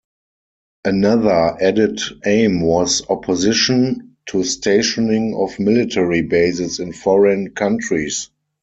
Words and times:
Another 0.83 1.61
added 1.61 2.01
aim 2.25 2.61
was 2.63 3.07
opposition 3.07 4.15
to 4.25 4.43
stationing 4.43 5.35
of 5.35 5.59
military 5.59 6.23
bases 6.23 6.79
in 6.79 6.91
foreign 6.91 7.51
countries. 7.51 8.31